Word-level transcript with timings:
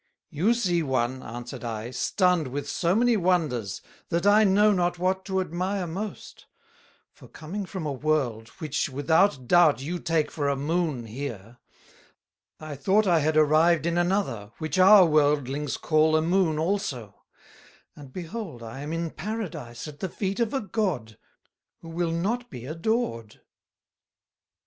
"You 0.31 0.55
see 0.55 0.81
one," 0.81 1.21
answered 1.21 1.63
I, 1.63 1.91
"stunned 1.91 2.47
with 2.47 2.67
so 2.67 2.95
many 2.95 3.15
Wonders 3.15 3.83
that 4.09 4.25
I 4.25 4.43
know 4.43 4.71
not 4.71 4.97
what 4.97 5.23
to 5.25 5.39
admire 5.39 5.85
most; 5.85 6.47
for 7.11 7.27
coming 7.27 7.67
from 7.67 7.85
a 7.85 7.91
World, 7.91 8.47
which 8.57 8.89
without 8.89 9.45
doubt 9.47 9.79
you 9.79 9.99
take 9.99 10.31
for 10.31 10.49
a 10.49 10.55
Moon 10.55 11.05
here, 11.05 11.59
I 12.59 12.73
thought 12.75 13.05
I 13.05 13.19
had 13.19 13.37
arrived 13.37 13.85
in 13.85 13.99
another, 13.99 14.51
which 14.57 14.79
our 14.79 15.05
Worldlings 15.05 15.77
call 15.77 16.15
a 16.17 16.21
Moon 16.23 16.57
also; 16.57 17.21
and 17.95 18.11
behold 18.11 18.63
I 18.63 18.79
am 18.79 18.93
in 18.93 19.11
Paradice 19.11 19.87
at 19.87 19.99
the 19.99 20.09
Feet 20.09 20.39
of 20.39 20.51
a 20.51 20.61
God, 20.61 21.19
who 21.81 21.89
will 21.89 22.11
not 22.11 22.49
be 22.49 22.65
Adored." 22.65 23.41